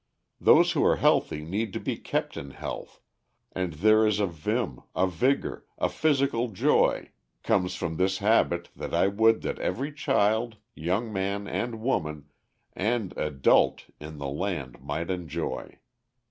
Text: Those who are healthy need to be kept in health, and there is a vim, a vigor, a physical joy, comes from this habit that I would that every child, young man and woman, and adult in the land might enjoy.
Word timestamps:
Those 0.39 0.71
who 0.71 0.83
are 0.83 0.95
healthy 0.95 1.43
need 1.45 1.73
to 1.73 1.79
be 1.79 1.95
kept 1.95 2.35
in 2.35 2.49
health, 2.49 3.01
and 3.51 3.73
there 3.73 4.03
is 4.07 4.19
a 4.19 4.25
vim, 4.25 4.81
a 4.95 5.05
vigor, 5.05 5.67
a 5.77 5.89
physical 5.89 6.47
joy, 6.47 7.11
comes 7.43 7.75
from 7.75 7.97
this 7.97 8.17
habit 8.17 8.69
that 8.75 8.95
I 8.95 9.05
would 9.05 9.43
that 9.43 9.59
every 9.59 9.93
child, 9.93 10.57
young 10.73 11.13
man 11.13 11.47
and 11.47 11.81
woman, 11.81 12.31
and 12.73 13.15
adult 13.15 13.91
in 13.99 14.17
the 14.17 14.27
land 14.29 14.81
might 14.81 15.11
enjoy. 15.11 15.77